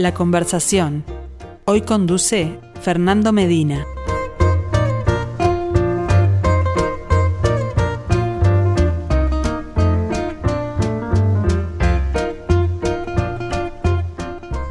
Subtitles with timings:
[0.00, 1.04] La conversación.
[1.66, 3.84] Hoy conduce Fernando Medina.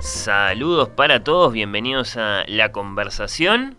[0.01, 3.77] Saludos para todos, bienvenidos a la conversación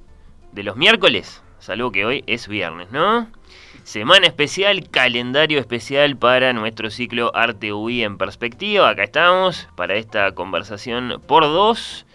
[0.52, 1.42] de los miércoles.
[1.58, 3.26] Salvo que hoy es viernes, ¿no?
[3.90, 8.88] Semana especial, calendario especial para nuestro ciclo Arte UI en perspectiva.
[8.88, 12.06] Acá estamos para esta conversación por dos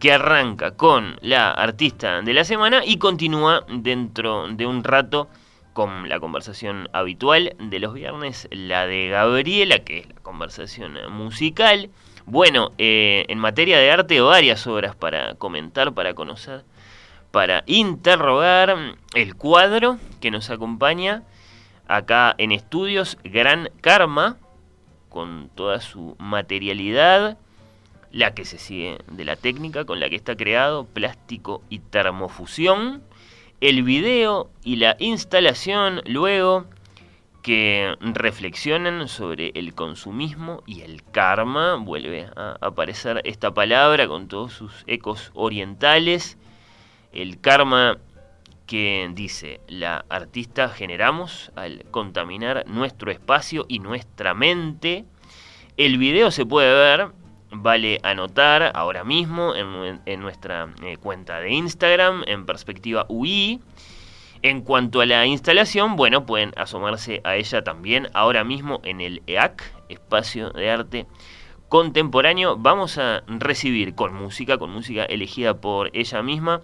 [0.00, 5.28] que arranca con la artista de la semana y continúa dentro de un rato
[5.72, 11.88] con la conversación habitual de los viernes, la de Gabriela, que es la conversación musical.
[12.26, 16.64] Bueno, eh, en materia de arte, varias obras para comentar, para conocer
[17.32, 21.24] para interrogar el cuadro que nos acompaña
[21.88, 24.36] acá en estudios Gran Karma,
[25.08, 27.36] con toda su materialidad,
[28.12, 33.02] la que se sigue de la técnica con la que está creado, plástico y termofusión,
[33.60, 36.66] el video y la instalación luego
[37.42, 44.52] que reflexionan sobre el consumismo y el karma, vuelve a aparecer esta palabra con todos
[44.52, 46.38] sus ecos orientales,
[47.12, 47.98] el karma
[48.66, 55.04] que dice la artista generamos al contaminar nuestro espacio y nuestra mente.
[55.76, 57.08] El video se puede ver,
[57.50, 63.60] vale anotar ahora mismo en, nuestra eh, cuenta de Instagram, en perspectiva UI.
[64.42, 69.22] En cuanto a la instalación, bueno, pueden asomarse a ella también ahora mismo en el
[69.26, 71.06] EAC, Espacio de Arte
[71.68, 72.56] Contemporáneo.
[72.56, 76.60] Vamos a recibir con música, con música elegida por ella misma,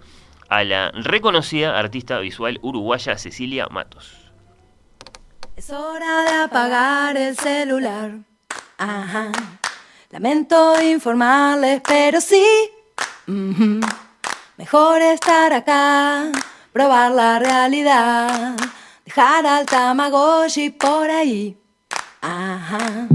[0.49, 4.33] a la reconocida artista visual uruguaya Cecilia Matos.
[5.57, 8.13] Es hora de apagar el celular.
[8.79, 9.33] Ajá.
[10.11, 12.45] Lamento informarles, pero sí.
[14.57, 16.31] Mejor estar acá,
[16.73, 18.57] probar la realidad,
[19.05, 21.57] dejar al Tamagotchi por ahí.
[22.23, 23.09] Ajá.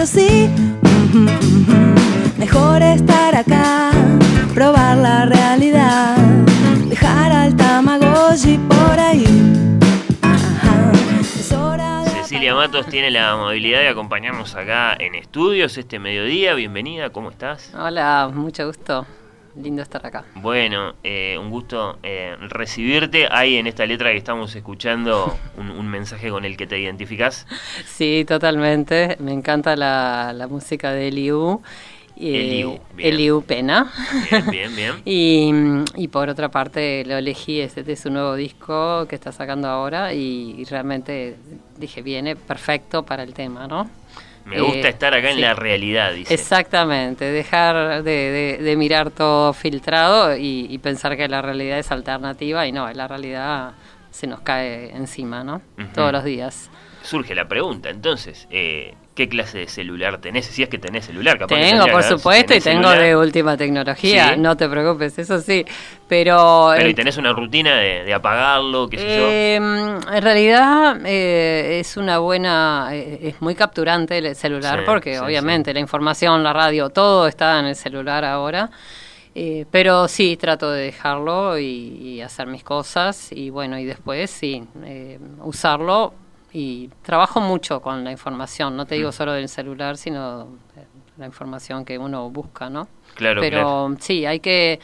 [0.00, 0.48] Pero sí,
[2.38, 3.90] mejor estar acá,
[4.54, 6.16] probar la realidad,
[6.86, 9.26] dejar al Tamagotchi por ahí.
[12.14, 16.54] Cecilia Matos tiene la amabilidad de acompañarnos acá en estudios este mediodía.
[16.54, 17.70] Bienvenida, ¿cómo estás?
[17.74, 19.06] Hola, mucho gusto
[19.56, 20.24] lindo estar acá.
[20.34, 23.28] Bueno, eh, un gusto eh, recibirte.
[23.30, 27.46] Hay en esta letra que estamos escuchando un, mensaje con el que te identificas.
[27.84, 29.16] Sí, totalmente.
[29.20, 31.62] Me encanta la, música de Eliu.
[32.16, 33.90] Eliu, Eliu Pena.
[34.30, 35.84] Bien, bien, bien.
[35.96, 40.12] y, por otra parte lo elegí, este es su nuevo disco que está sacando ahora
[40.12, 41.36] y realmente
[41.78, 43.88] dije, viene perfecto para el tema, ¿no?
[44.44, 46.34] Me gusta eh, estar acá en la realidad, dice.
[46.34, 52.90] Exactamente, dejar de, mirar todo filtrado y, pensar que la realidad es alternativa y no,
[52.92, 53.72] la realidad
[54.10, 55.62] se nos cae encima, ¿no?
[55.94, 56.70] Todos los días.
[57.02, 60.46] Surge la pregunta, entonces, eh, ¿qué clase de celular tenés?
[60.46, 64.56] Si es que tenés celular, capaz Tengo, por supuesto, y tengo de última tecnología, no
[64.56, 65.66] te preocupes, eso sí.
[66.08, 66.72] Pero.
[66.74, 68.88] Pero ¿y tenés una rutina de, apagarlo?
[68.88, 69.30] ¿Qué sé yo?
[69.30, 72.88] Em, en realidad eh, es una buena.
[72.92, 77.66] Eh, es muy capturante el celular, porque obviamente la información, la radio, todo está en
[77.66, 78.70] el celular ahora.
[79.34, 84.64] Eh, pero sí, trato de dejarlo y, hacer mis cosas y bueno, y después sí,
[85.40, 86.14] usarlo
[86.52, 90.48] y trabajo mucho con la información, no te digo solo del celular, sino
[91.16, 92.88] la información que uno busca, ¿no?
[93.14, 94.80] Claro, Pero sí, hay que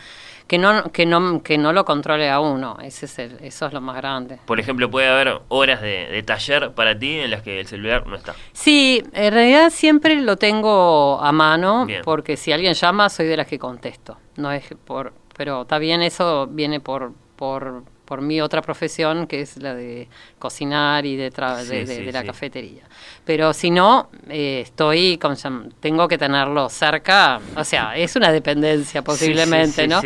[0.47, 3.73] que no que no que no lo controle a uno, ese es el, eso es
[3.73, 4.39] lo más grande.
[4.47, 8.17] Por ejemplo, puede haber horas de, taller para ti en las que el celular no
[8.17, 8.35] está.
[8.53, 13.47] Sí, en realidad siempre lo tengo a mano porque si alguien llama soy de las
[13.47, 18.63] que contesto, no es por pero está bien eso viene por por por mi otra
[18.63, 20.09] profesión, que es la de
[20.39, 22.85] cocinar y de, de, la cafetería.
[23.25, 25.37] Pero si no, eh, estoy, con,
[25.81, 30.01] tengo que tenerlo cerca, o sea, es una dependencia posiblemente, ¿no?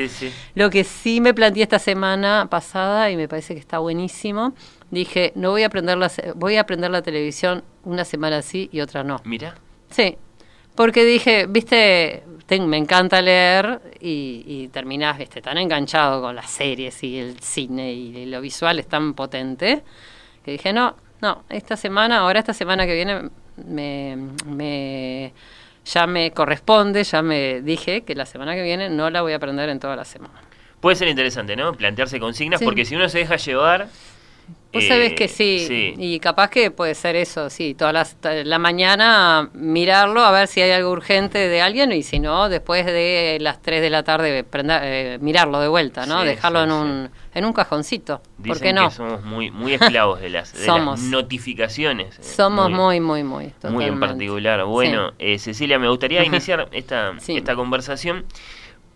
[0.55, 4.55] Lo que sí me planteé esta semana pasada y me parece que está buenísimo,
[4.91, 8.81] dije, no voy a aprender la, voy a aprender la televisión una semana sí y
[8.81, 9.21] otra no.
[9.25, 9.55] Mira.
[9.91, 10.17] Sí,
[10.75, 12.23] porque dije, viste,
[12.61, 17.93] me encanta leer y, y terminás viste, tan enganchado con las series y el cine
[17.93, 19.83] y lo visual es tan potente
[20.45, 23.31] que dije, no, no, esta semana, ahora esta semana que viene
[23.67, 25.33] me,
[25.85, 29.37] ya me corresponde, ya me dije que la semana que viene no la voy a
[29.37, 30.41] aprender en toda la semana.
[30.81, 31.75] Puede ser interesante, ¿no?
[31.75, 33.89] Plantearse consignas, porque si uno se deja llevar,
[34.73, 39.51] Vos sabés que eh, sí, y capaz que puede ser eso, sí, toda la, mañana
[39.53, 43.61] mirarlo a ver si hay algo urgente de alguien y si no, después de las
[43.63, 46.23] 3 de la tarde eh, mirarlo de vuelta, ¿no?
[46.25, 48.23] Dejarlo en, un, en un cajoncito.
[48.39, 48.89] Dicen ¿Por qué no?
[48.89, 50.55] que somos muy, muy esclavos de las,
[51.01, 52.21] notificaciones.
[52.21, 53.53] Eh, somos muy, muy, muy.
[53.69, 54.65] Muy, en particular.
[54.67, 58.25] Bueno, Cecilia, me gustaría iniciar esta, esta conversación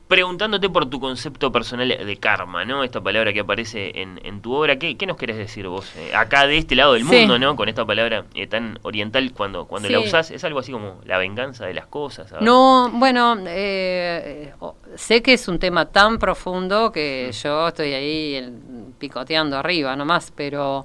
[0.08, 2.84] preguntándote por tu concepto personal de karma, ¿no?
[2.84, 4.78] Esta palabra que aparece en, en tu obra.
[4.78, 5.90] ¿Qué, ¿Qué, nos querés decir vos?
[5.96, 7.56] Eh, acá de este lado del mundo, ¿no?
[7.56, 11.16] Con esta palabra eh, tan oriental cuando, cuando la usás, ¿es algo así como la
[11.16, 12.32] venganza de las cosas?
[12.40, 14.52] No, bueno, eh,
[14.94, 18.46] sé que es un tema tan profundo que yo estoy ahí
[18.98, 20.84] picoteando arriba nomás, pero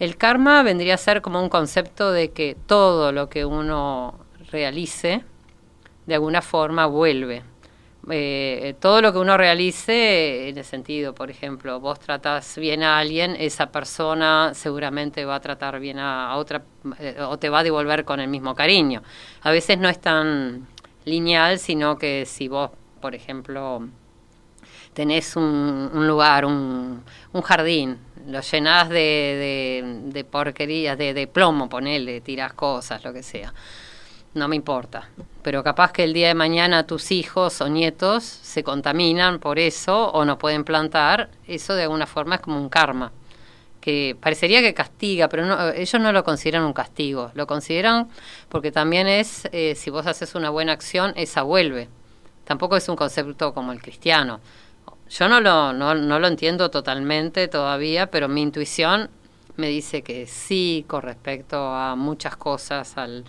[0.00, 4.18] el karma vendría a ser como un concepto de que todo lo que uno
[4.50, 5.22] realice,
[6.06, 7.42] de alguna forma vuelve
[8.10, 12.98] eh, todo lo que uno realice en el sentido, por ejemplo, vos tratás bien a
[12.98, 16.62] alguien, esa persona seguramente va a tratar bien a, otra
[16.98, 19.02] eh, o te va a devolver con el mismo cariño.
[19.42, 20.66] A veces no es tan
[21.04, 22.70] lineal, sino que si vos,
[23.00, 23.88] por ejemplo,
[24.92, 27.02] tenés un, lugar, un,
[27.42, 33.52] jardín, lo llenás de, porquerías, de, de plomo, ponele, tirás cosas, lo que sea
[34.34, 35.08] no me importa.
[35.44, 40.10] Pero capaz que el día de mañana tus hijos o nietos se contaminan por eso
[40.10, 43.12] o no pueden plantar, eso de alguna forma es como un karma,
[43.82, 48.08] que parecería que castiga, pero no, ellos no lo consideran un castigo, lo consideran
[48.48, 51.90] porque también es, eh, si vos haces una buena acción, esa vuelve.
[52.46, 54.40] Tampoco es un concepto como el cristiano.
[55.10, 59.10] Yo no lo, no, no lo entiendo totalmente todavía, pero mi intuición
[59.56, 63.26] me dice que sí con respecto a muchas cosas, al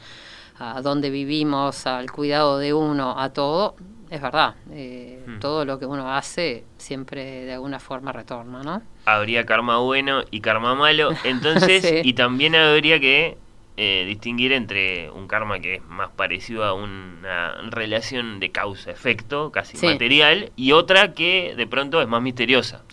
[0.57, 3.75] a dónde vivimos, al cuidado de uno, a todo,
[4.09, 4.55] es verdad.
[4.71, 5.39] Eh, hmm.
[5.39, 8.81] Todo lo que uno hace siempre de alguna forma retorna, ¿no?
[9.05, 13.37] Habría karma bueno y karma malo, entonces, y también habría que
[13.77, 19.77] eh, distinguir entre un karma que es más parecido a una relación de causa-efecto, casi
[19.85, 22.83] material, y otra que de pronto es más misteriosa.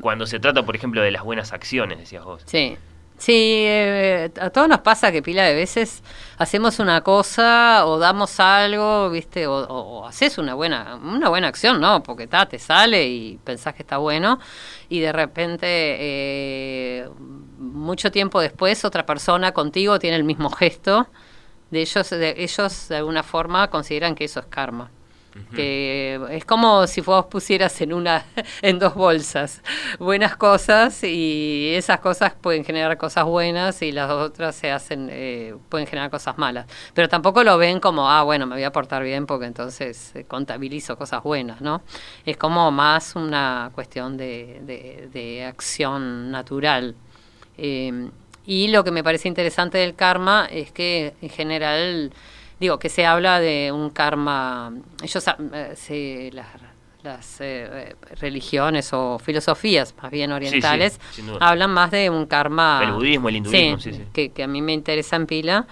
[0.00, 2.42] Cuando se trata, por ejemplo, de las buenas acciones, decías vos.
[2.44, 2.76] Sí,
[3.18, 6.02] Sí, eh, a todos nos pasa que pila de veces
[6.36, 9.46] hacemos una cosa o damos algo, ¿viste?
[9.46, 12.02] O, haces una buena una buena acción, ¿no?
[12.02, 14.38] Porque ta, te sale y pensás que está bueno
[14.90, 17.08] y de repente eh,
[17.58, 21.08] mucho tiempo después otra persona contigo tiene el mismo gesto.
[21.70, 24.90] De ellos, de ellos de alguna forma consideran que eso es karma
[25.54, 28.24] que es como si vos pusieras en una
[28.62, 29.62] en dos bolsas
[29.98, 35.54] buenas cosas y esas cosas pueden generar cosas buenas y las otras se hacen eh,
[35.68, 36.66] pueden generar cosas malas.
[36.94, 40.24] Pero tampoco lo ven como ah bueno me voy a portar bien porque entonces eh,
[40.24, 41.82] contabilizo cosas buenas no
[42.24, 46.94] es como más una cuestión de, de, acción natural.
[47.58, 48.10] Eh,
[48.46, 52.12] y lo que me parece interesante del karma es que en general
[52.60, 54.72] digo, que se habla de un karma,
[55.02, 55.24] ellos,
[55.88, 56.30] eh,
[57.02, 60.98] las, eh, religiones o filosofías más bien orientales
[61.38, 62.80] hablan más de un karma...
[62.82, 65.66] El budismo, el hinduismo, sí, que, que, a mí me interesa en pila.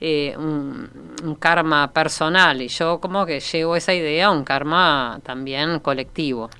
[0.00, 5.78] Eh, un, karma personal y yo como que llevo esa idea a un karma también
[5.78, 6.50] colectivo.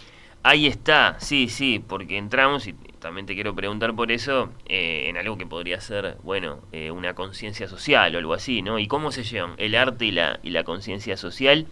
[0.42, 2.74] Ahí está, sí, sí, porque entramos y
[3.04, 7.12] también te quiero preguntar por eso, eh, en algo que podría ser, bueno, eh, una
[7.12, 8.78] conciencia social o algo así, ¿no?
[8.78, 11.66] ¿Y cómo se llevan el arte y la, y la conciencia social?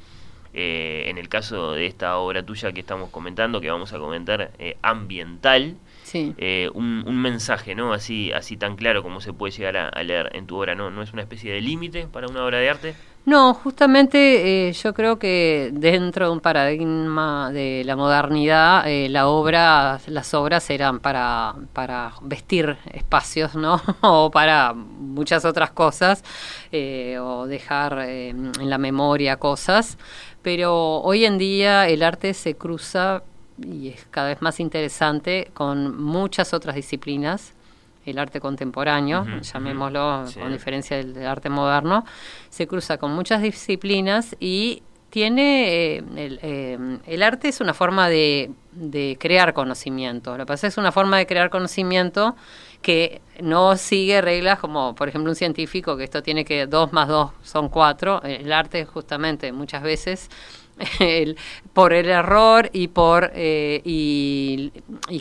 [0.53, 4.53] Eh, en el caso de esta obra tuya que estamos comentando, que vamos a comentar,
[4.83, 6.35] ambiental, sí.
[6.75, 7.95] un, un, mensaje, ¿no?
[7.95, 10.91] Así, así tan claro como se puede llegar a, leer en tu obra, ¿no?
[10.91, 12.95] ¿No es una especie de límite para una obra de arte?
[13.25, 19.29] No, justamente eh, yo creo que dentro de un paradigma de la modernidad, eh, la
[19.29, 23.81] obra, las obras eran para, para vestir espacios, ¿no?
[24.01, 26.25] o para muchas otras cosas,
[26.73, 29.99] eh, o dejar en la memoria cosas.
[30.43, 33.23] Pero hoy en día el arte se cruza
[33.65, 37.55] y es cada vez más interesante con muchas otras disciplinas
[38.05, 42.05] el arte contemporáneo, llamémoslo con diferencia del, arte moderno,
[42.49, 48.51] se cruza con muchas disciplinas y tiene eh, eh, el, arte es una forma de,
[48.73, 50.33] de, crear conocimiento.
[50.39, 52.35] Lo que pasa es una forma de crear conocimiento
[52.81, 57.09] que no sigue reglas como, por ejemplo, un científico que esto tiene que dos más
[57.09, 58.23] dos son cuatro.
[58.23, 60.31] El arte justamente muchas veces
[61.73, 64.73] por el error y por eh, y,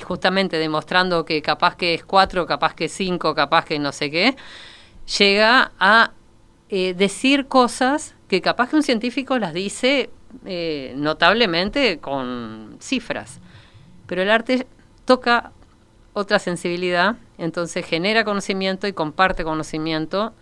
[0.03, 4.36] justamente demostrando que capaz que es cuatro, capaz que cinco, capaz que no sé qué,
[5.17, 6.12] llega a
[6.70, 10.10] eh, decir cosas que capaz que un científico las dice
[10.46, 13.39] eh, notablemente con cifras,
[14.08, 14.65] pero el arte
[15.05, 15.51] toca
[16.13, 20.34] otra sensibilidad, entonces genera conocimiento y comparte conocimiento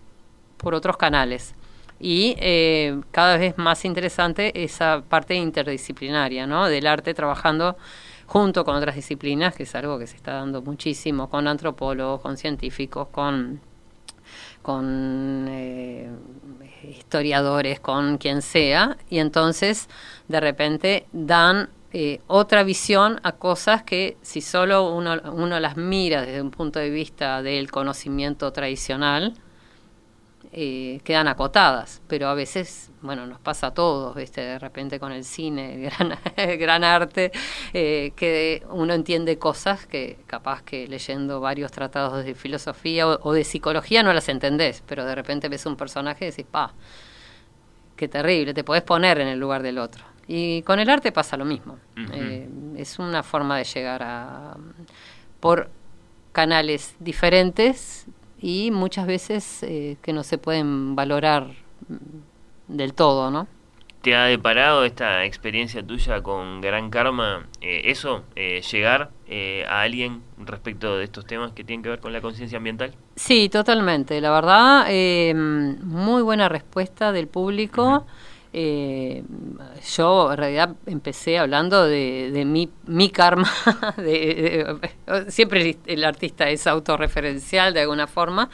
[0.58, 1.56] por otros canales.
[2.00, 6.68] Y eh, cada vez más interesante esa parte interdisciplinaria, ¿no?
[6.68, 7.78] Del arte trabajando
[8.26, 12.38] junto con otras disciplinas, que es algo que se está dando muchísimo, con antropólogos, con
[12.38, 13.60] científicos, con,
[14.62, 16.10] con eh,
[16.88, 19.90] historiadores, con quien sea, y entonces
[20.28, 26.22] de repente dan eh, otra visión a cosas que si solo uno, uno las mira
[26.22, 29.34] desde un punto de vista del conocimiento tradicional,
[30.52, 34.42] eh, quedan acotadas, pero a veces, bueno, nos pasa a todos, ¿viste?
[34.42, 36.18] de repente con el cine, gran,
[36.58, 37.32] gran arte,
[37.72, 43.44] eh, que uno entiende cosas que capaz que leyendo varios tratados de filosofía o, de
[43.44, 46.74] psicología no las entendés, pero de repente ves un personaje y decís, pa,
[47.96, 50.04] qué terrible, te podés poner en el lugar del otro.
[50.28, 51.78] Y con el arte pasa lo mismo.
[52.14, 54.58] Eh, es una forma de llegar a
[55.40, 55.70] por
[56.32, 58.08] canales diferentes
[58.42, 61.48] y muchas veces eh, que no se pueden valorar
[62.68, 63.48] del todo, ¿no?
[64.02, 69.12] ¿Te ha deparado esta experiencia tuya con Gran Karma, eh, eso, eh, llegar
[69.68, 72.94] a alguien respecto de estos temas que tienen que ver con la conciencia ambiental?
[73.18, 74.22] Sí, totalmente.
[74.22, 74.86] La verdad,
[75.84, 78.06] muy buena respuesta del público.
[78.52, 79.24] Eh,
[79.96, 83.50] yo en realidad empecé hablando de, mi, mi, karma,
[85.28, 88.50] siempre el artista es autorreferencial de alguna forma,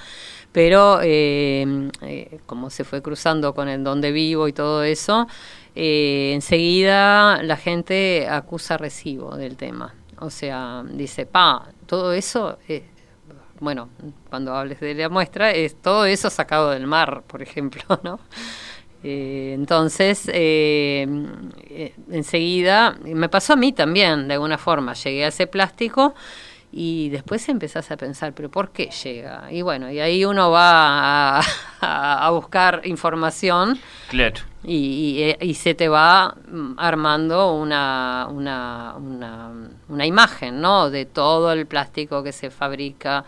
[0.52, 5.28] pero eh, eh, como se fue cruzando con el donde vivo y todo eso,
[5.74, 9.94] enseguida la gente acusa recibo del tema.
[10.20, 12.58] O sea, dice, pa, todo eso
[13.60, 13.90] bueno,
[14.30, 18.20] cuando hables de la muestra, es todo eso sacado del mar, por ejemplo, ¿no?
[19.08, 21.06] Eh, entonces, eh,
[21.70, 26.16] eh, enseguida, me pasó a mí también, de alguna forma, llegué a ese plástico
[26.72, 29.52] y después empezás a pensar, pero ¿por qué llega?
[29.52, 31.40] Y bueno, y ahí uno va
[31.82, 33.78] a, buscar información.
[34.10, 34.42] Claro.
[34.64, 39.52] Y, y, se te va mm, armando una, una, una,
[39.88, 40.90] una imagen, ¿no?
[40.90, 43.24] De todo el plástico que se fabrica,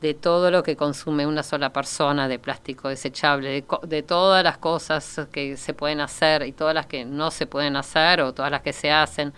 [0.00, 5.22] de todo lo que consume una sola persona de plástico desechable, de, todas las cosas
[5.32, 8.62] que se pueden hacer y todas las que no se pueden hacer o todas las
[8.62, 9.32] que se hacen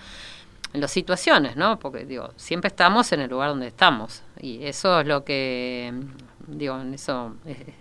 [0.72, 1.78] en las situaciones, ¿no?
[1.78, 5.92] Porque digo, siempre estamos en el lugar donde estamos y eso es lo que
[6.46, 7.36] digo, eso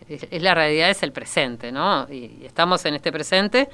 [0.07, 2.07] es, la realidad es el presente, ¿no?
[2.09, 3.69] Y, estamos en este presente.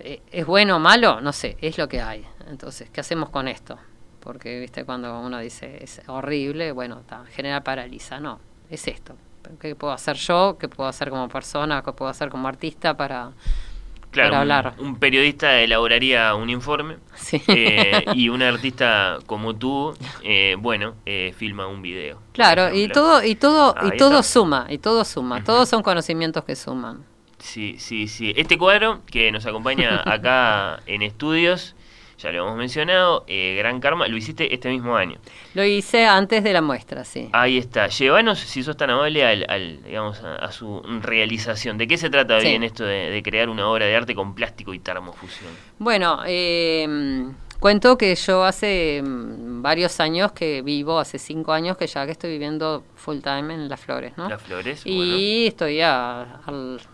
[0.00, 1.20] Eh, ¿Es bueno o malo?
[1.20, 2.24] No sé, es lo que hay.
[2.48, 3.78] Entonces, ¿qué hacemos con esto?
[4.24, 8.40] Porque viste cuando uno dice es horrible, bueno, genera paraliza, no,
[8.70, 9.14] es esto.
[9.60, 10.56] ¿Qué puedo hacer yo?
[10.58, 11.82] ¿Qué puedo hacer como persona?
[11.82, 13.32] ¿Qué puedo hacer como artista para,
[14.10, 14.74] claro, hablar?
[14.78, 16.96] Un, periodista elaboraría un informe
[17.48, 22.20] eh, y un artista como tú, eh, bueno, eh, filma un video.
[22.32, 26.56] Claro, y todo y todo y todo suma, y todo suma, todos son conocimientos que
[26.56, 27.04] suman.
[27.38, 28.32] Sí, sí, sí.
[28.36, 31.76] Este cuadro que nos acompaña acá en estudios
[32.18, 35.18] ya lo hemos mencionado, eh, Gran Karma, lo hiciste este mismo año.
[35.54, 37.28] Lo hice antes de la muestra, sí.
[37.32, 37.88] Ahí está.
[37.88, 41.78] Llévanos, si sos tan amable, al, digamos, a, su realización.
[41.78, 44.78] ¿De qué se trata bien esto de, crear una obra de arte con plástico y
[44.78, 45.50] termofusión?
[45.78, 46.86] Bueno, eh,
[47.58, 52.12] cuento que yo hace mm, varios años que vivo, hace cinco años que ya que
[52.12, 54.28] estoy viviendo full time en Las Flores, ¿no?
[54.28, 56.40] Las Flores, Y estoy a,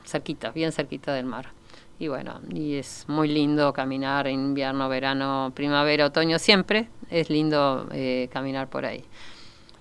[0.05, 1.60] cerquita, bien cerquita del mar
[2.01, 7.89] y bueno, y es muy lindo caminar en invierno, verano, primavera, otoño, siempre es lindo
[7.93, 9.05] eh, caminar por ahí.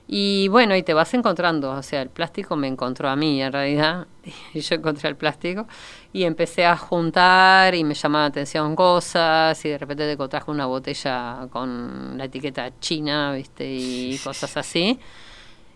[0.06, 3.54] Y bueno, y te vas encontrando, o sea, el plástico me encontró a mí en
[3.54, 4.06] realidad,
[4.54, 5.66] y yo encontré el plástico,
[6.12, 10.44] y empecé a juntar y me llamaban la atención cosas, y de repente te encontrás
[10.44, 15.00] con una botella con la etiqueta china, viste, y cosas así.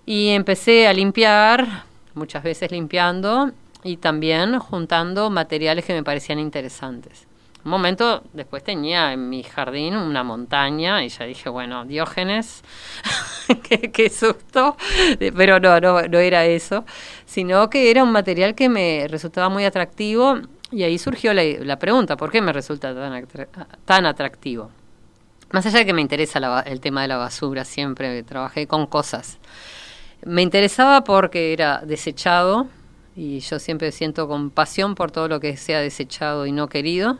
[0.06, 1.86] Y empecé a limpiar,
[2.16, 7.28] muchas veces limpiando, y también juntando materiales que me parecían interesantes.
[7.66, 12.62] Un momento después tenía en mi jardín una montaña y ya dije, bueno, Diógenes,
[13.94, 14.76] qué, susto,
[15.36, 16.84] pero no, no, no era eso,
[17.26, 20.40] sino que era un material que me resultaba muy atractivo
[20.72, 23.28] y ahí surgió la, pregunta, ¿por qué me resulta tan,
[23.86, 24.72] tan atractivo?
[25.52, 29.38] Más allá de que me interesa el tema de la basura, siempre trabajé con cosas.
[30.26, 32.68] Me interesaba porque era desechado,
[33.16, 37.20] y yo siempre siento compasión por todo lo que sea desechado y no querido.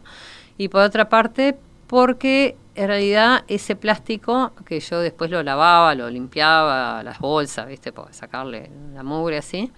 [0.58, 1.58] Y por otra parte,
[1.88, 7.92] porque en realidad ese plástico que yo después lo lavaba, lo limpiaba, las bolsas, ¿viste?
[7.92, 9.72] Para sacarle la mugre así.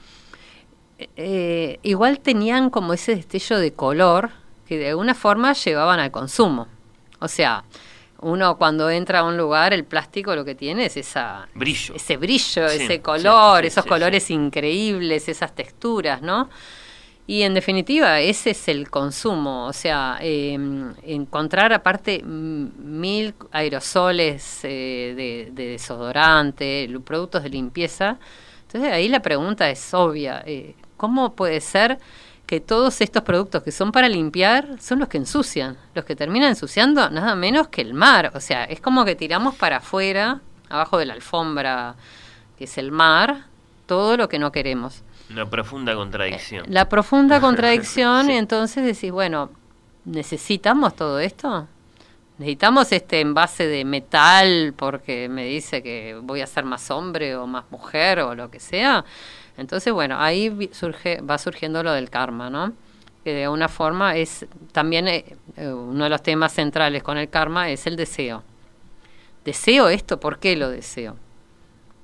[1.18, 4.32] eh, igual tenían como ese destello de color
[4.68, 6.68] que de alguna forma llevaban al consumo.
[7.20, 7.64] O sea,
[8.22, 11.96] uno cuando entra a un lugar, el plástico lo que tiene es esa, brillo.
[11.96, 16.50] ese brillo, ese color, esos colores increíbles, esas texturas, ¿no?
[17.28, 25.50] Y en definitiva, ese es el consumo, o sea, em, encontrar aparte mil aerosoles eh,
[25.52, 28.20] de, desodorante, productos de limpieza.
[28.68, 31.98] Entonces ahí la pregunta es obvia, eh, ¿cómo puede ser
[32.46, 35.78] que todos estos productos que son para limpiar son los que ensucian?
[35.94, 39.56] Los que terminan ensuciando nada menos que el mar, o sea, es como que tiramos
[39.56, 41.96] para afuera, abajo de la alfombra,
[42.58, 43.46] que es el mar,
[43.86, 45.02] todo lo que no queremos.
[45.30, 46.66] Una profunda contradicción.
[46.70, 49.50] La profunda contradicción, y entonces decís, bueno,
[50.06, 51.68] ¿necesitamos todo esto?
[52.38, 57.48] ¿Necesitamos este envase de metal porque me dice que voy a ser más hombre o
[57.48, 59.06] más mujer o lo que sea?
[59.58, 62.74] Entonces, bueno, ahí surge, va surgiendo lo del karma, ¿no?
[63.24, 65.26] Que de alguna forma es también eh,
[65.58, 68.44] eh, uno de los temas centrales con el karma es el deseo.
[69.44, 70.20] ¿Deseo esto?
[70.20, 71.16] ¿Por qué lo deseo?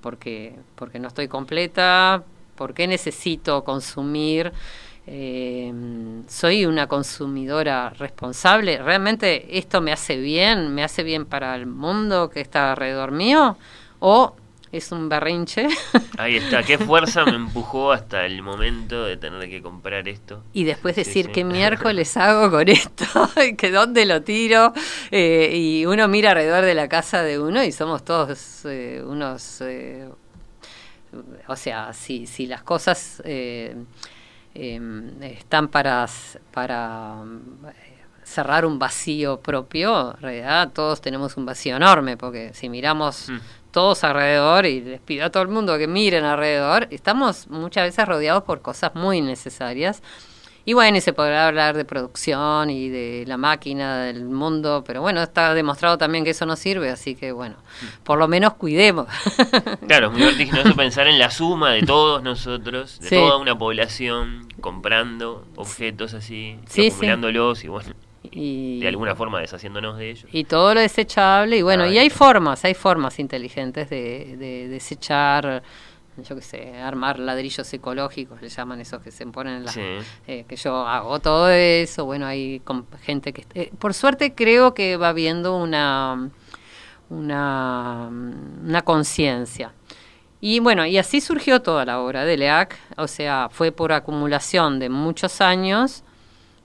[0.02, 2.24] Porque, porque no estoy completa,
[2.62, 4.52] ¿Por qué necesito consumir?
[5.08, 5.74] Eh,
[6.28, 8.78] ¿Soy una consumidora responsable?
[8.78, 10.72] ¿Realmente esto me hace bien?
[10.76, 13.58] ¿Me hace bien para el mundo que está alrededor mío?
[14.00, 14.36] ¿O
[14.72, 15.68] es un berrinche.
[16.18, 20.44] Ahí está, qué fuerza me empujó hasta el momento de tener que comprar esto.
[20.54, 23.06] Y después decir, ¿qué miércoles hago con esto?
[23.58, 24.74] ¿Que dónde lo tiro?
[25.12, 29.62] Eh, y uno mira alrededor de la casa de uno y somos todos eh, unos
[31.48, 33.76] o sea, si, si las cosas eh,
[34.54, 36.08] em, están para,
[36.52, 37.16] para
[37.68, 43.30] eh, cerrar un vacío propio, en realidad todos tenemos un vacío enorme, porque si miramos
[43.30, 43.38] mm.
[43.72, 48.08] Todos alrededor y les pido a todo el mundo que miren alrededor, estamos muchas veces
[48.08, 50.02] rodeados por cosas muy necesarias
[50.64, 55.02] y bueno, y se podrá hablar de producción y de la máquina del mundo, pero
[55.02, 57.56] bueno, está demostrado también que eso no sirve, así que bueno,
[58.04, 59.08] por lo menos cuidemos.
[59.88, 64.48] Claro, es muy vertiginoso pensar en la suma de todos nosotros, de toda una población
[64.62, 67.94] comprando objetos así, acumulándolos y bueno.
[68.24, 70.30] Y, de alguna forma deshaciéndonos de ellos.
[70.32, 75.64] Y todo lo desechable, y bueno, y hay formas, hay formas inteligentes de, de desechar
[76.18, 79.74] yo qué sé, armar ladrillos ecológicos, le llaman esos que se ponen en la...
[80.28, 82.62] Eh, que yo hago todo eso, bueno, hay
[83.02, 83.46] gente que...
[83.54, 86.30] Eh, por suerte creo que va viendo una,
[87.10, 89.74] una, una conciencia.
[90.42, 94.80] Y bueno, y así surgió toda la obra de Leac, o sea, fue por acumulación
[94.80, 96.04] de muchos años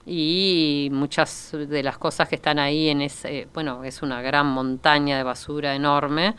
[0.07, 5.17] y muchas de las cosas que están ahí en ese, bueno, es una gran montaña
[5.17, 6.35] de basura enorme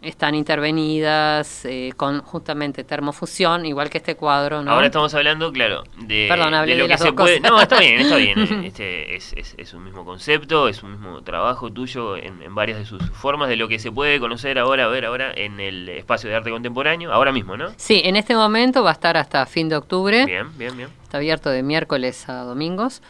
[0.00, 4.62] están intervenidas eh, con justamente termofusión, igual que este cuadro.
[4.62, 4.70] ¿no?
[4.70, 6.28] Ahora estamos hablando, claro, de,
[6.76, 7.40] lo que se puede.
[7.40, 8.38] No, está bien, está bien.
[8.68, 13.02] Este es, es, un mismo concepto, es un mismo trabajo tuyo en, varias de sus
[13.10, 16.36] formas, de lo que se puede conocer ahora, a ver, ahora en el espacio de
[16.36, 17.72] arte contemporáneo, ahora mismo, ¿no?
[17.76, 20.26] Sí, en este momento va a estar hasta fin de octubre.
[20.26, 20.88] Bien, bien, bien.
[21.02, 23.02] Está abierto de miércoles a domingos.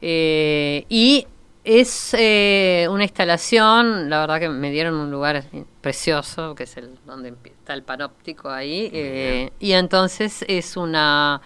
[0.00, 1.26] Eh, y
[1.64, 5.44] es eh, una instalación, la verdad que me dieron un lugar
[5.82, 11.42] precioso, que es el donde está el panóptico ahí, eh, y entonces es una,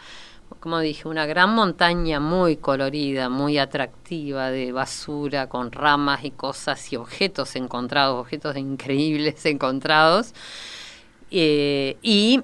[0.61, 6.93] como dije, una gran montaña muy colorida, muy atractiva de basura con ramas y cosas
[6.93, 10.35] y objetos encontrados, objetos increíbles encontrados.
[11.31, 12.43] Eh, y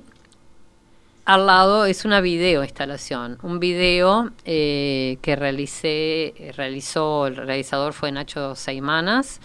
[1.26, 8.10] al lado es una video instalación, un video eh, que realicé, realizó, el realizador fue
[8.10, 9.40] Nacho Saimanas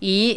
[0.00, 0.36] y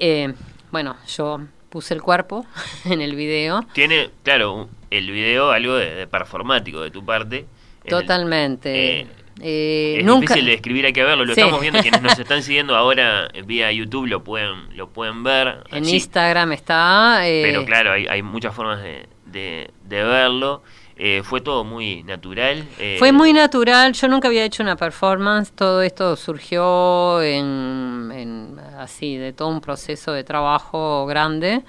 [0.72, 2.46] bueno, yo puse el cuerpo
[2.86, 3.62] en el video.
[3.74, 7.46] Tiene, claro, el video algo de, performático de tu parte.
[7.88, 9.08] Totalmente.
[9.40, 11.26] Eh, es difícil de describir, hay que verlo.
[11.26, 15.64] Lo estamos viendo quienes nos están siguiendo ahora vía YouTube lo pueden lo pueden ver.
[15.72, 17.20] En Instagram está.
[17.22, 19.70] Pero claro, hay, hay muchas formas de, de,
[20.04, 20.64] verlo.
[21.00, 22.68] Eh, fue todo muy natural.
[22.80, 29.16] Eh, fue muy natural, yo nunca había hecho una performance, todo esto surgió en, así,
[29.16, 31.62] de todo un proceso de trabajo grande.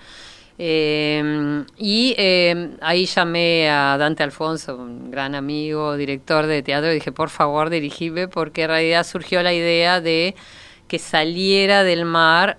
[0.61, 2.17] Eh, y
[2.81, 7.69] ahí llamé a Dante Alfonso, un gran amigo, director de teatro, y dije, por favor,
[7.69, 10.35] dirigime, porque en realidad surgió la idea de
[10.89, 12.57] que saliera del mar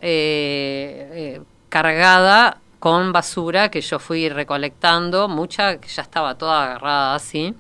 [1.69, 7.53] cargada con basura que yo fui recolectando, mucha que ya estaba toda agarrada así.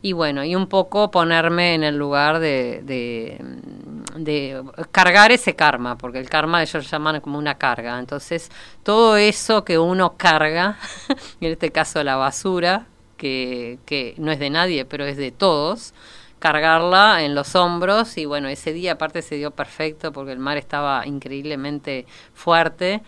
[0.00, 6.18] Y bueno, y un poco ponerme en el lugar de, de, cargar ese karma, porque
[6.18, 7.98] el karma ellos lo llaman como una carga.
[7.98, 8.50] Entonces,
[8.84, 10.78] todo eso que uno carga,
[11.40, 15.94] en este caso la basura, que, que no es de nadie, pero es de todos,
[16.38, 20.56] cargarla en los hombros y bueno, ese día aparte se dio perfecto porque el mar
[20.56, 23.02] estaba increíblemente fuerte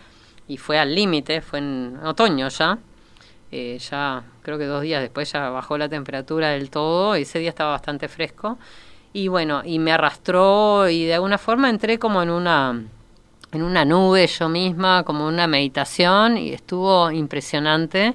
[0.50, 2.76] y fue al límite, fue en otoño ya.
[3.52, 7.48] Eh, ya creo que dos días después ya bajó la temperatura del todo ese día
[7.48, 8.58] estaba bastante fresco
[9.12, 12.80] y bueno y me arrastró y de alguna forma entré como en una
[13.50, 18.14] en una nube yo misma como una meditación y estuvo impresionante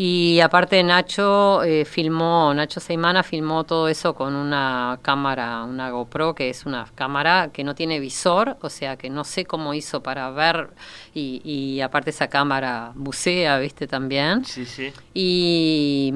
[0.00, 6.36] y aparte Nacho eh, filmó, Nacho Seimana filmó todo eso con una cámara, una GoPro,
[6.36, 10.00] que es una cámara que no tiene visor, o sea que no sé cómo hizo
[10.00, 10.70] para ver,
[11.14, 14.44] y, y aparte esa cámara bucea, viste, también.
[14.44, 14.92] Sí, sí.
[15.14, 16.14] Y,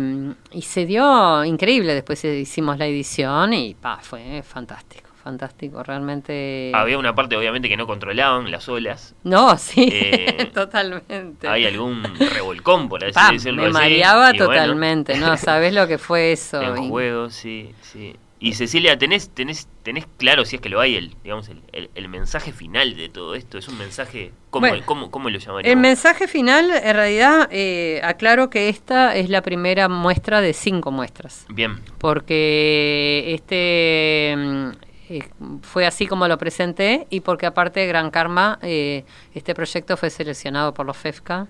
[0.52, 6.72] y se dio increíble, después hicimos la edición y pa, fue fantástico fantástico, realmente.
[6.74, 9.14] Había una parte, obviamente, que no controlaban las olas.
[9.24, 11.48] No, sí, eh, totalmente.
[11.48, 13.62] Hay algún revolcón, por así decirlo.
[13.62, 15.36] Me mareaba totalmente, ¿no?
[15.36, 16.60] ¿Sabes lo que fue eso?
[16.60, 18.16] En juego, sí, sí.
[18.42, 22.08] Y Cecilia, ¿tenés, tenés, tenés claro, si es que lo hay, el, digamos, el, el,
[22.08, 23.56] mensaje final de todo esto?
[23.56, 25.76] ¿Es un mensaje, cómo, cómo, cómo lo llamaríamos?
[25.76, 30.90] El mensaje final, en realidad, eh, aclaro que esta es la primera muestra de cinco
[30.90, 31.46] muestras.
[31.50, 31.78] Bien.
[31.98, 34.70] Porque este mm,
[35.18, 35.28] eh,
[35.62, 40.74] fue así como lo presenté y porque aparte Gran Karma, eh, este proyecto fue seleccionado
[40.74, 41.46] por los FEFCA.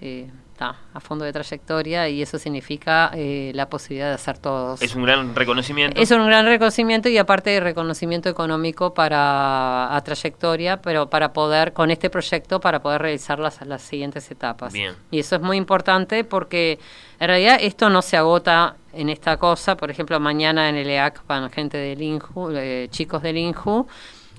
[0.00, 0.28] Eh,
[0.58, 4.80] a fondo de trayectoria y eso significa eh, la posibilidad de hacer todos.
[4.80, 6.00] Es un gran reconocimiento.
[6.00, 11.90] Es un gran reconocimiento y aparte reconocimiento económico para a trayectoria, pero para poder, con
[11.90, 14.72] este proyecto, para poder realizar las, las siguientes etapas.
[14.72, 14.94] Bien.
[15.10, 16.78] Y eso es muy importante porque
[17.20, 19.76] en realidad esto no se agota en esta cosa.
[19.76, 23.86] Por ejemplo, mañana en el EAC van gente del INJU, eh, chicos del INJU,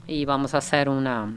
[0.07, 1.33] y vamos a hacer una,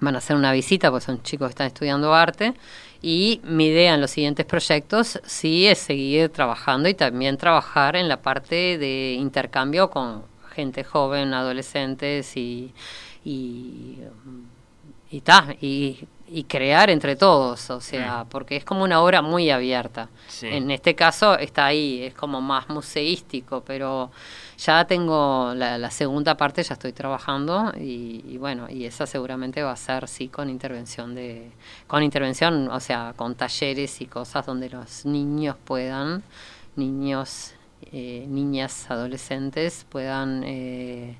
[0.00, 2.54] van a hacer una visita, porque son chicos que están estudiando arte
[3.02, 8.08] y mi idea en los siguientes proyectos sí es seguir trabajando y también trabajar en
[8.08, 12.72] la parte de intercambio con gente joven, adolescentes y
[13.24, 13.98] y
[15.10, 15.22] y,
[15.60, 18.28] y, y crear entre todos, o sea, mm.
[18.28, 20.08] porque es como una obra muy abierta.
[20.42, 24.10] En este caso está ahí, es como más museístico, pero
[24.58, 29.76] ya tengo la, segunda parte, ya estoy trabajando y, bueno, y esa seguramente va a
[29.76, 31.50] ser sí con intervención de,
[31.86, 36.24] con intervención, o sea, con talleres y cosas donde los niños puedan,
[36.74, 37.54] niños,
[37.92, 41.16] eh, niñas, adolescentes puedan eh,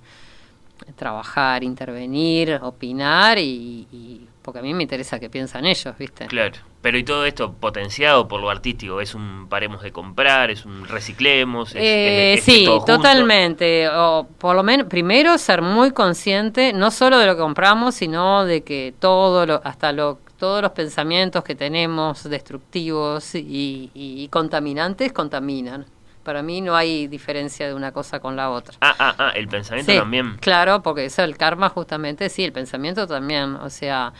[0.96, 6.26] trabajar, intervenir, opinar y porque a mí me interesa que piensan ellos, ¿viste?
[6.26, 10.64] Claro, pero y todo esto potenciado por lo artístico, es un paremos de comprar, es
[10.64, 16.92] un reciclemos, es, eh, sí, totalmente, o por lo menos primero ser muy consciente no
[16.92, 21.42] solo de lo que compramos, sino de que todo lo hasta lo todos los pensamientos
[21.42, 25.86] que tenemos destructivos y contaminantes contaminan.
[26.26, 28.76] Para mí no hay diferencia de una cosa con la otra.
[28.80, 30.38] Ah, ah, ah, el pensamiento también.
[30.40, 34.12] Claro, porque eso, el karma justamente, sí, el pensamiento también, o sea,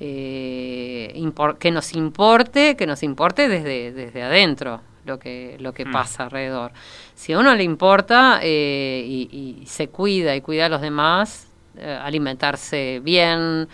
[0.00, 1.14] eh,
[1.60, 5.92] que nos importe, que nos importe desde, desde adentro lo que, lo que mm.
[5.92, 6.72] pasa alrededor.
[7.14, 11.46] Si a uno le importa eh, y, se cuida y cuida a los demás,
[11.78, 13.68] eh, alimentarse bien,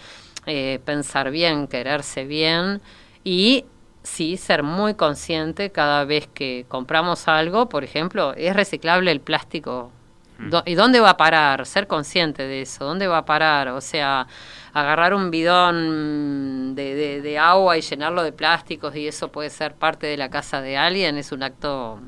[0.85, 2.83] pensar bien, quererse bien
[3.24, 3.64] y
[4.09, 9.92] sí ser muy consciente cada vez que compramos algo, por ejemplo, es reciclable el plástico.
[10.38, 10.55] Mm.
[10.66, 11.66] ¿Y dónde va a parar?
[11.66, 13.68] Ser consciente de eso, ¿dónde va a parar?
[13.68, 14.27] O sea,
[14.73, 20.07] agarrar un bidón de, de, agua y llenarlo de plásticos y eso puede ser parte
[20.07, 22.01] de la casa de alguien, es un acto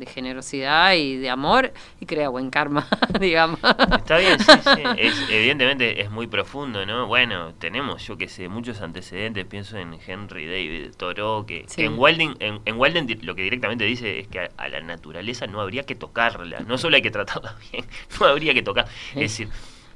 [0.00, 2.88] de generosidad y de amor y crea buen karma,
[3.20, 3.60] digamos.
[3.62, 4.82] Está bien, sí, sí.
[5.30, 7.06] evidentemente es muy profundo, ¿no?
[7.06, 12.34] Bueno, tenemos, yo que sé, muchos antecedentes, pienso en Henry David Thoreau, que, en Walden,
[12.40, 16.60] en, Walden lo que directamente dice es que a, la naturaleza no habría que tocarla,
[16.60, 17.84] no solo hay que tratarla bien,
[18.18, 18.86] no habría que tocar.
[19.10, 19.48] Es decir,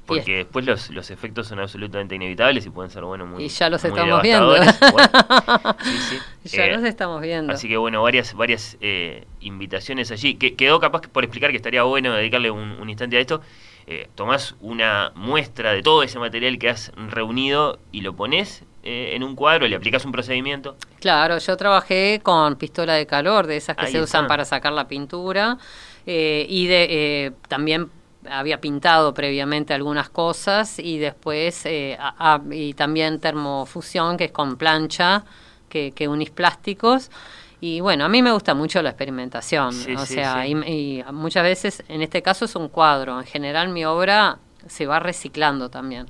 [0.05, 3.69] porque después los, los efectos son absolutamente inevitables y pueden ser, bueno, muy Y ya
[3.69, 4.55] los estamos viendo.
[6.43, 7.53] Ya eh, los estamos viendo.
[7.53, 10.35] Así que, bueno, varias varias eh, invitaciones allí.
[10.35, 13.41] Que, quedó capaz por explicar que estaría bueno dedicarle un, instante a esto.
[13.87, 19.11] Eh, tomás una muestra de todo ese material que has reunido y lo pones eh,
[19.15, 20.75] en un cuadro, le aplicas un procedimiento.
[20.99, 24.87] Claro, yo trabajé con pistola de calor, de esas que se usan para sacar la
[24.87, 25.57] pintura,
[26.05, 27.89] y de también
[28.29, 31.97] había pintado previamente algunas cosas y después eh,
[32.51, 35.23] y también termofusión que es con plancha
[35.69, 37.11] que, que unís plásticos.
[37.61, 42.01] Y bueno a mí me gusta mucho la experimentación o sea Y, muchas veces en
[42.01, 43.19] este caso es un cuadro.
[43.19, 46.07] En general mi obra se va reciclando también.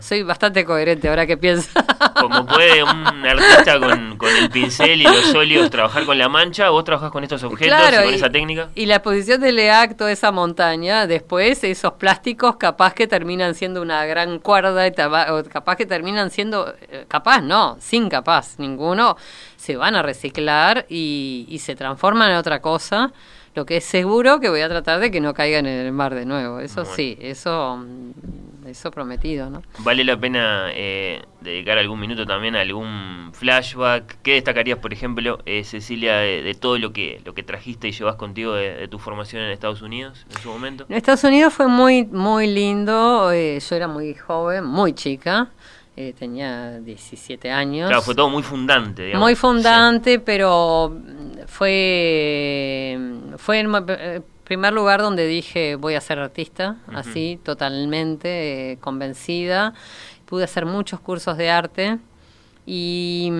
[0.00, 1.68] Soy bastante coherente ahora que pienso.
[2.20, 6.84] Como puede un artista con, el pincel y los óleos trabajar con la mancha, vos
[6.84, 8.68] trabajás con estos objetos y con esa técnica.
[8.74, 13.82] Y la posición del EAC, toda esa montaña, después esos plásticos capaz que terminan siendo
[13.82, 14.86] una gran cuerda,
[15.32, 19.16] o capaz que terminan siendo, eh, capaz no, sin capaz ninguno,
[19.56, 23.12] se van a reciclar y, y se transforman en otra cosa
[23.54, 26.14] lo que es seguro que voy a tratar de que no caigan en el mar
[26.14, 26.58] de nuevo.
[26.58, 29.62] Eso sí, eso, mm, eso prometido, ¿no?
[29.78, 34.16] ¿Vale la pena eh, dedicar algún minuto también a algún flashback?
[34.22, 38.16] ¿Qué destacarías, por ejemplo, eh, Cecilia, de, todo lo que, lo que trajiste y llevas
[38.16, 40.86] contigo de, tu formación en Estados Unidos en su momento?
[40.88, 43.30] En Estados Unidos fue muy, muy lindo.
[43.30, 45.48] Eh, yo era muy joven, muy chica.
[45.96, 47.88] Eh, tenía 17 años.
[47.88, 49.26] Claro, fue todo muy fundante, digamos.
[49.26, 50.92] Muy fundante, pero
[51.46, 52.98] fue,
[53.36, 59.72] fue el eh, primer lugar donde dije voy a ser artista, así, totalmente eh, convencida.
[60.26, 61.98] Pude hacer muchos cursos de arte.
[62.66, 63.30] Y,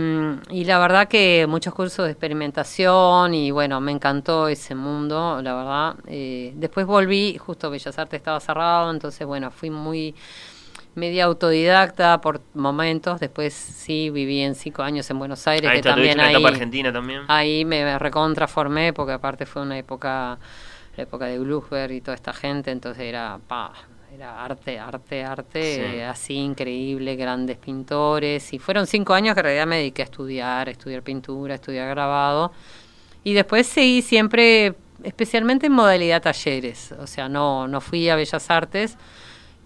[0.51, 5.55] y, la verdad que muchos cursos de experimentación y bueno, me encantó ese mundo, la
[5.55, 5.95] verdad.
[6.55, 10.15] después volví, justo Bellas Artes estaba cerrado, entonces bueno, fui muy
[10.95, 13.21] media autodidacta por momentos.
[13.21, 17.23] Después sí viví en cinco años en Buenos Aires, ahí que también ahí, Argentina también.
[17.29, 20.39] Ahí me recontraformé porque aparte fue una época,
[20.97, 23.73] la época de Bluesberg y toda esta gente, entonces era pa,
[24.15, 28.53] era arte, arte, arte, así increíble, grandes pintores.
[28.53, 32.53] Y fueron cinco años que en realidad me dediqué a estudiar, estudiar pintura, estudiar grabado.
[33.25, 36.93] Y después seguí siempre, especialmente en modalidad talleres.
[36.93, 38.97] O sea, no, no fui a Bellas Artes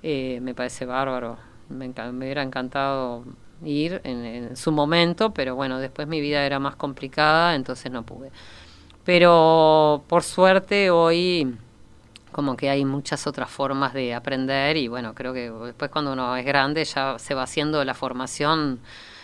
[0.03, 1.39] eh, me parece bárbaro.
[1.69, 3.25] Me, hubiera encantado
[3.65, 8.31] ir en, su momento, pero bueno, después mi vida era más complicada, entonces no pude.
[9.05, 11.55] Pero por suerte hoy
[12.33, 16.37] como que hay muchas otras formas de aprender y bueno, creo que después cuando uno
[16.37, 18.81] es grande ya se va haciendo la formación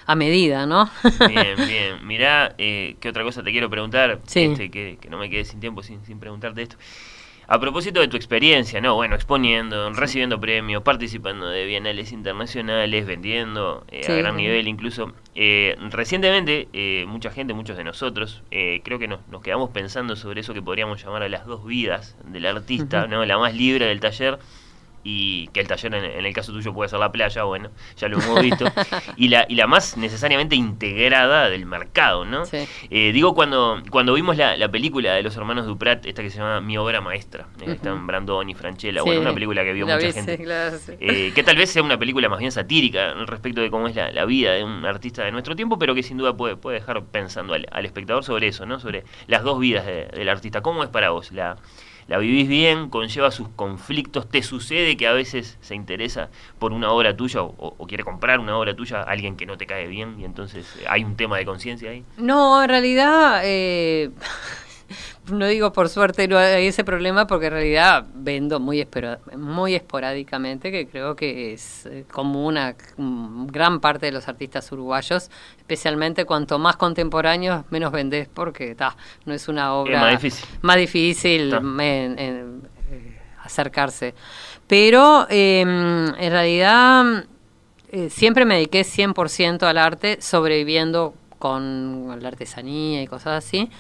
[0.07, 0.91] a medida, ¿no?
[1.29, 2.07] Bien, bien.
[2.07, 4.21] Mirá, eh, ¿qué otra cosa te quiero preguntar?
[4.25, 6.77] Este, que, que, no me quede sin tiempo sin, sin preguntarte esto.
[7.47, 8.95] A propósito de tu experiencia, ¿no?
[8.95, 15.13] Bueno, exponiendo, recibiendo premios, participando de bienales internacionales, vendiendo eh, a gran nivel incluso.
[15.35, 20.55] Eh, recientemente, eh, mucha gente, muchos de nosotros, creo que nos, quedamos pensando sobre eso
[20.55, 23.27] que podríamos llamar a las dos vidas del artista, ¿no?
[23.27, 24.39] La más libre del taller
[25.05, 28.19] y que el taller en, el caso tuyo puede ser la playa, bueno, ya lo
[28.19, 28.65] hemos visto,
[29.17, 32.45] y la, y la más necesariamente integrada del mercado, ¿no?
[32.53, 36.39] Eh, digo, cuando, cuando vimos la, la, película de los hermanos Duprat, esta que se
[36.39, 40.13] llama Mi obra maestra, eh, están Brandon y Franchella, bueno, una película que vio mucha
[40.13, 40.39] gente,
[41.01, 44.11] eh, que tal vez sea una película más bien satírica respecto de cómo es la,
[44.11, 47.05] la, vida de un artista de nuestro tiempo, pero que sin duda puede, puede dejar
[47.05, 48.81] pensando al, al espectador sobre eso, ¿no?
[48.81, 50.63] Sobre las dos vidas del artista.
[50.63, 51.57] ¿Cómo es para vos la
[52.07, 56.91] la vivís bien, conlleva sus conflictos, te sucede que a veces se interesa por una
[56.91, 60.17] obra tuya o, quiere comprar una obra tuya a alguien que no te cae bien
[60.19, 62.05] y entonces eh, hay un tema de conciencia ahí.
[62.17, 64.11] No, en realidad eh,
[65.31, 68.87] no digo por suerte no hay ese problema porque en realidad vendo muy,
[69.37, 75.31] muy esporádicamente, que creo que es eh, como una gran parte de los artistas uruguayos,
[75.59, 78.77] especialmente cuanto más contemporáneos menos vendés porque
[79.25, 82.45] no es una obra más difícil, más difícil eh,
[83.43, 84.15] acercarse.
[84.67, 87.25] Pero em, en realidad
[87.91, 93.71] eh, siempre me dediqué 100% al arte, sobreviviendo con la artesanía y cosas así.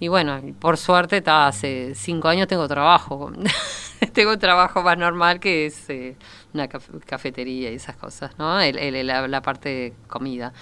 [0.00, 3.32] Y bueno, por suerte, hace cinco años tengo trabajo.
[4.12, 6.16] tengo un trabajo más normal que es eh,
[6.52, 8.60] una cafetería y esas cosas, ¿no?
[8.60, 10.52] El, la, parte de comida.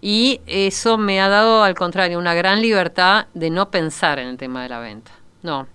[0.00, 4.36] Y eso me ha dado, al contrario, una gran libertad de no pensar en el
[4.36, 5.12] tema de la venta.
[5.42, 5.66] No.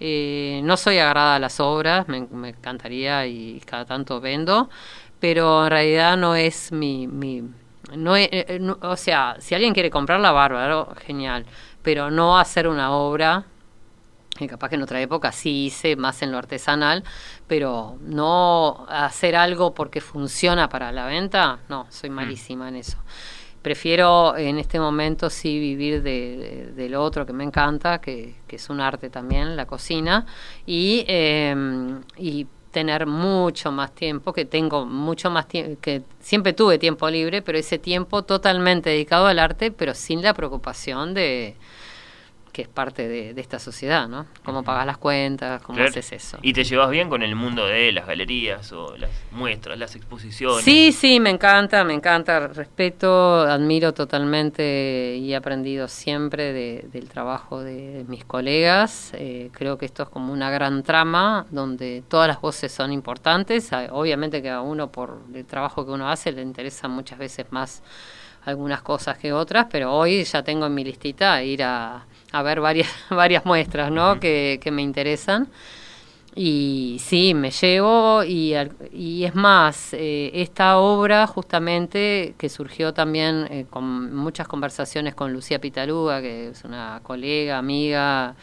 [0.00, 4.68] Eh, no soy agarrada a las obras, me, encantaría y cada tanto vendo,
[5.20, 7.06] pero en realidad no es mi...
[7.06, 7.44] mi
[7.94, 11.44] no, eh, o sea, si alguien quiere comprarla, bárbaro, genial
[11.82, 13.44] pero no hacer una obra
[14.38, 17.04] que capaz que en otra época sí hice más en lo artesanal,
[17.46, 22.14] pero no hacer algo porque funciona para la venta, no, soy mm.
[22.14, 22.98] malísima en eso.
[23.60, 28.80] Prefiero en este momento sí vivir de, lo otro que me encanta, que, es un
[28.80, 30.26] arte también, la cocina,
[30.66, 36.78] y, em, y tener mucho más tiempo, que tengo mucho más tiempo, que siempre tuve
[36.78, 41.54] tiempo libre, pero ese tiempo totalmente dedicado al arte, pero sin la preocupación de,
[42.52, 44.26] que es parte de, esta sociedad, ¿no?
[44.44, 46.38] Cómo pagas las cuentas, cómo haces eso.
[46.42, 50.62] ¿Y te llevas bien con el mundo de las galerías o las muestras, las exposiciones?
[50.62, 57.62] Sí, sí, me encanta, me encanta, respeto, admiro totalmente y he aprendido siempre del trabajo
[57.62, 59.12] de mis colegas.
[59.14, 63.72] Eh, creo que esto es como una gran trama donde todas las voces son importantes.
[63.72, 67.46] Ah, obviamente que a uno por el trabajo que uno hace le interesa muchas veces
[67.50, 67.82] más
[68.44, 72.60] algunas cosas que otras, pero hoy ya tengo en mi listita ir a a ver
[72.60, 74.18] varias, varias muestras ¿no?
[74.18, 75.48] que, que, me interesan.
[76.34, 78.54] Y sí, me llevo y,
[78.90, 85.30] y es más, eh, esta obra justamente que surgió también eh, con muchas conversaciones con
[85.30, 88.34] Lucía Pitaluga, que es una colega, amiga,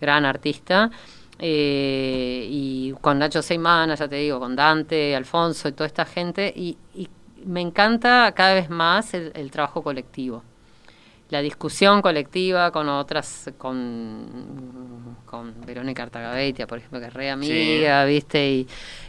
[0.00, 0.90] gran artista,
[1.38, 6.50] eh, y con Nacho Seimana, ya te digo, con Dante, Alfonso y toda esta gente,
[6.56, 7.10] y, y
[7.44, 10.42] me encanta cada vez más el trabajo colectivo
[11.34, 18.04] la discusión colectiva con otras, con, con Verónica Artagabeitia, por ejemplo, que es re amiga,
[18.04, 18.66] ¿viste?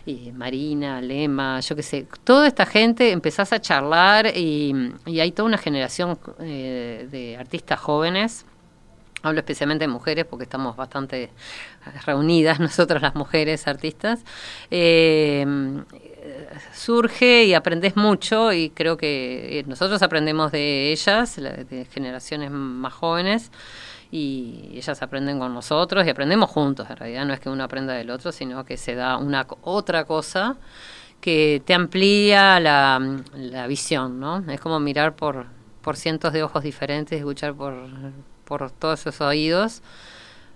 [0.08, 4.74] Y, Marina, Lema, yo qué sé, toda esta gente empezás a charlar y,
[5.06, 8.46] hay toda una generación eh, de artistas jóvenes.
[9.26, 11.32] Hablo especialmente de mujeres porque estamos bastante
[12.06, 14.24] reunidas nosotras las mujeres artistas.
[14.70, 15.46] Eh,
[16.74, 22.94] surge y aprendes mucho y creo que eh, nosotros aprendemos de ellas, de generaciones más
[22.94, 23.52] jóvenes
[24.12, 26.88] y ellas aprenden con nosotros y aprendemos juntos.
[26.90, 30.06] En realidad no es que uno aprenda del otro, sino que se da una otra
[30.06, 30.58] cosa
[31.20, 34.44] que te amplía la, la visión, ¿no?
[34.52, 35.48] Es como mirar por,
[35.82, 37.74] por cientos de ojos diferentes, escuchar por,
[38.46, 39.82] por todos esos oídos.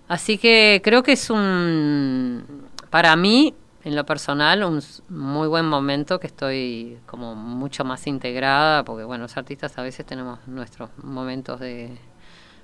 [0.08, 2.44] Así que creo que es un,
[2.90, 8.84] para mí, en lo personal, un muy buen momento que estoy como mucho más integrada,
[8.84, 11.98] porque bueno, los artistas a veces tenemos nuestros momentos de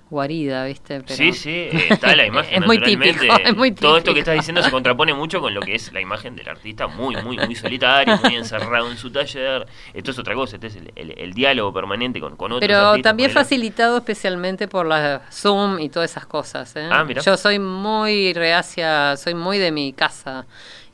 [0.10, 1.02] guarida, ¿viste?
[1.08, 2.62] sí, sí, está la imagen.
[2.62, 5.62] es, muy típico, es muy Todo esto que estás diciendo se contrapone mucho con lo
[5.62, 9.66] que es la imagen del artista, muy, muy, muy solitario, muy encerrado en su taller.
[9.94, 12.62] Esto es otra cosa, este es el, diálogo permanente con, con otros.
[12.62, 16.76] Pero también facilitado especialmente por la Zoom y todas esas cosas.
[16.76, 16.88] ¿eh?
[16.92, 20.46] Ah, Yo soy muy reacia, soy muy de mi casa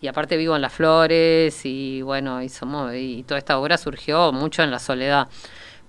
[0.01, 4.31] y aparte vivo en Las Flores y bueno, y, somos, y toda esta obra surgió
[4.31, 5.27] mucho en la soledad.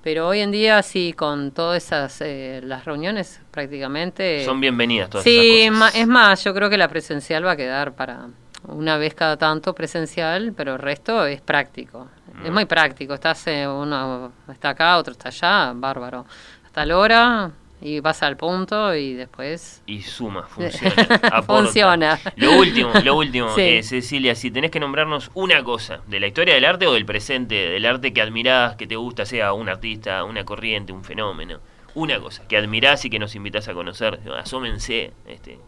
[0.03, 4.45] Pero hoy en día sí, con todas esas, eh, las reuniones prácticamente...
[4.45, 5.95] Son bienvenidas todas sí, esas cosas.
[5.95, 8.27] es más, yo creo que la presencial va a quedar para
[8.67, 12.09] una vez cada tanto presencial, pero el resto es práctico.
[12.45, 12.55] Es mm.
[12.55, 16.27] muy práctico, estás, eh, uno está acá, otro está allá, bárbaro.
[16.65, 17.51] Hasta la hora,
[17.83, 19.83] y vas al punto y después...
[19.87, 21.43] Y suma, funciona.
[21.43, 22.21] funciona.
[22.37, 26.55] Lo último, lo último, eh, Cecilia, si tenés que nombrarnos una cosa de la historia
[26.55, 30.25] del arte o del presente, del arte que admirás, que te gusta, sea un artista,
[30.25, 31.61] una corriente, un fenómeno,
[31.95, 35.59] una cosa que admirás y que nos invitas a conocer, asómense, este,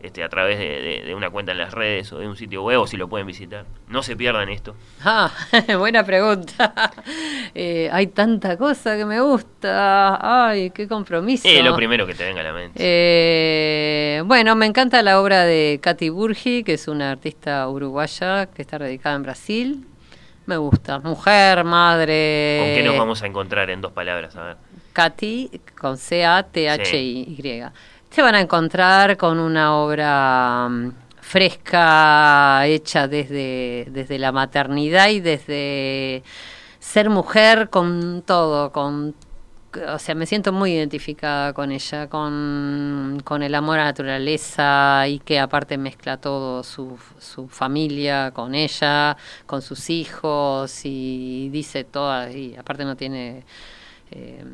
[0.00, 2.86] este, a través de, una cuenta en las redes o de un sitio web o
[2.86, 3.66] si lo pueden visitar.
[3.88, 4.76] No se pierdan esto.
[5.04, 5.30] Ah,
[5.78, 6.72] buena pregunta.
[7.54, 10.18] Eh, hay tanta cosa que me gusta.
[10.48, 11.48] Ay, qué compromiso.
[11.48, 12.78] Es lo primero que te venga a la mente.
[12.80, 18.62] Eh, bueno, me encanta la obra de Katy Burgi, que es una artista uruguaya que
[18.62, 19.86] está radicada en Brasil.
[20.46, 20.98] Me gusta.
[21.00, 22.58] Mujer, madre.
[22.60, 24.36] ¿Con qué nos vamos a encontrar en dos palabras?
[24.36, 24.56] A ver.
[24.92, 27.36] Katy con C-A-T-H-Y
[28.10, 35.20] se van a encontrar con una obra mm, fresca, hecha desde, desde la maternidad y
[35.20, 36.22] desde
[36.78, 39.14] ser mujer con todo, con
[39.86, 45.06] o sea, me siento muy identificada con ella, con, con el amor a la naturaleza
[45.06, 49.16] y que aparte mezcla todo su, su familia con ella,
[49.46, 53.44] con sus hijos y dice todo, y aparte no tiene
[54.10, 54.44] eh,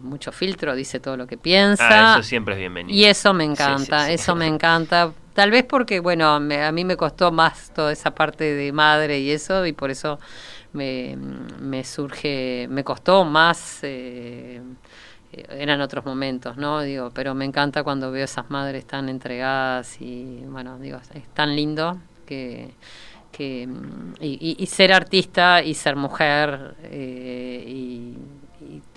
[0.00, 2.14] mucho filtro, dice todo lo que piensa.
[2.14, 2.96] Ah, eso siempre es bienvenido.
[2.96, 5.12] Y eso me encanta, eso me encanta.
[5.34, 9.30] Tal vez porque, bueno, a mí me costó más toda esa parte de madre y
[9.30, 10.18] eso, y por eso
[10.72, 11.16] me,
[11.60, 13.80] me surge, me costó más.
[13.82, 14.60] Eh,
[15.50, 16.80] eran otros momentos, ¿no?
[16.80, 21.54] Digo, pero me encanta cuando veo esas madres tan entregadas y, bueno, digo, es tan
[21.54, 22.70] lindo que,
[23.30, 23.68] que
[24.20, 28.16] y, ser artista y ser mujer eh, y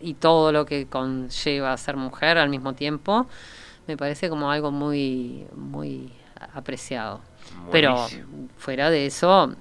[0.02, 3.28] y, todo lo que conlleva ser mujer al mismo tiempo,
[3.88, 6.12] me parece como algo muy, muy
[6.54, 7.21] apreciado.
[7.71, 8.08] Pero
[8.58, 9.56] fuera de eso,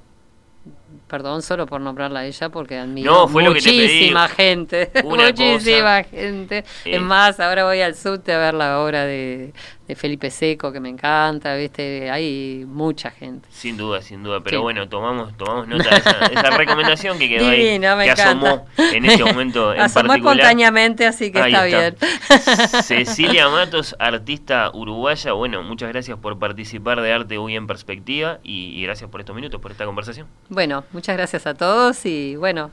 [1.07, 7.64] perdón solo por nombrarla a ella porque admiro muchísima gente muchísima gente es más ahora
[7.64, 9.53] voy al subte a ver la obra de,
[9.97, 12.11] Felipe Seco, que me encanta, ¿viste?
[12.11, 13.49] Hay mucha gente.
[13.51, 14.41] Sin duda, sin duda.
[14.41, 19.24] Pero bueno, tomamos tomamos nota de esa, recomendación que quedó ahí, que asomó en este
[19.24, 21.97] momento en asomó espontáneamente, así que está, bien.
[22.82, 25.32] Cecilia Matos, artista uruguaya.
[25.32, 29.61] Bueno, muchas gracias por participar de Arte Hoy en Perspectiva y, gracias por estos minutos,
[29.61, 30.26] por esta conversación.
[30.49, 32.70] Bueno, muchas gracias a todos y bueno,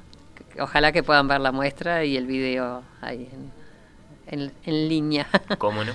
[0.59, 3.29] ojalá que puedan ver la muestra y el video ahí
[4.27, 5.27] en, en, en línea.
[5.57, 5.93] ¿Cómo no?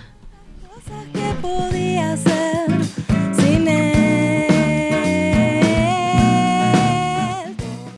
[1.13, 2.72] que podía ser.